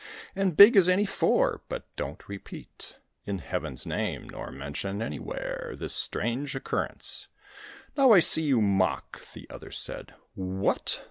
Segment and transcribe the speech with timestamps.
[0.35, 2.95] And big as any four; but don't repeat,
[3.27, 7.27] In Heaven's name, nor mention anywhere This strange occurrence."
[7.95, 10.15] "Now, I see you mock," The other said.
[10.33, 10.99] "What!